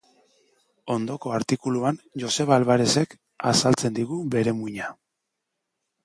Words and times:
Ondoko 0.93 1.33
artikuluan 1.39 1.99
Joseba 2.23 2.55
Alvarerezek 2.61 3.13
azaltzen 3.51 3.97
digu 3.99 4.17
bere 4.37 4.55
muina. 4.63 4.89